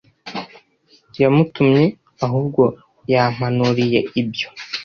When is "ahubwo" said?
2.25-2.63